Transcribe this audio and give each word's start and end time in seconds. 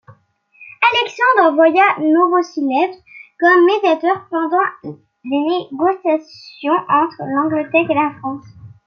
Alexandre 0.89 1.49
envoya 1.51 1.99
Novossiltsev 1.99 2.89
comme 3.39 3.65
médiateur, 3.67 4.25
pendant 4.31 4.97
les 5.25 5.29
négociations 5.75 6.73
entre 6.89 7.19
l'Angleterre 7.21 7.91
et 7.91 7.93
la 7.93 8.15
France. 8.17 8.47